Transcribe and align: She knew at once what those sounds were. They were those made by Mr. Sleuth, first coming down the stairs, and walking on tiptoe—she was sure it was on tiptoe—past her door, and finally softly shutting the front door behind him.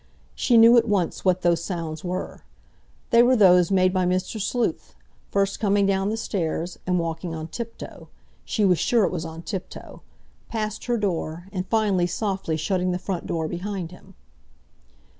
She 0.33 0.57
knew 0.57 0.77
at 0.79 0.87
once 0.87 1.23
what 1.23 1.43
those 1.43 1.63
sounds 1.63 2.03
were. 2.03 2.41
They 3.11 3.21
were 3.21 3.35
those 3.35 3.69
made 3.69 3.93
by 3.93 4.07
Mr. 4.07 4.41
Sleuth, 4.41 4.95
first 5.29 5.59
coming 5.59 5.85
down 5.85 6.09
the 6.09 6.17
stairs, 6.17 6.79
and 6.87 6.97
walking 6.97 7.35
on 7.35 7.49
tiptoe—she 7.49 8.65
was 8.65 8.79
sure 8.79 9.03
it 9.03 9.11
was 9.11 9.25
on 9.25 9.43
tiptoe—past 9.43 10.85
her 10.85 10.97
door, 10.97 11.47
and 11.51 11.67
finally 11.67 12.07
softly 12.07 12.57
shutting 12.57 12.91
the 12.93 12.97
front 12.97 13.27
door 13.27 13.47
behind 13.47 13.91
him. 13.91 14.15